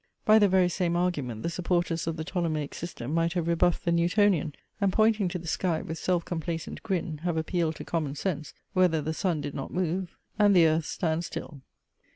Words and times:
By 0.25 0.39
the 0.39 0.47
very 0.47 0.67
same 0.67 0.95
argument 0.95 1.43
the 1.43 1.49
supporters 1.51 2.07
of 2.07 2.17
the 2.17 2.23
Ptolemaic 2.23 2.73
system 2.73 3.13
might 3.13 3.33
have 3.33 3.47
rebuffed 3.47 3.85
the 3.85 3.91
Newtonian, 3.91 4.55
and 4.81 4.91
pointing 4.91 5.27
to 5.27 5.37
the 5.37 5.45
sky 5.45 5.83
with 5.83 5.99
self 5.99 6.25
complacent 6.25 6.81
grin 6.81 7.19
have 7.19 7.37
appealed 7.37 7.75
to 7.75 7.85
common 7.85 8.15
sense, 8.15 8.51
whether 8.73 8.99
the 8.99 9.13
sun 9.13 9.41
did 9.41 9.53
not 9.53 9.71
move 9.71 10.15
and 10.39 10.55
the 10.55 10.65
earth 10.65 10.87
stand 10.87 11.23
still. 11.23 11.61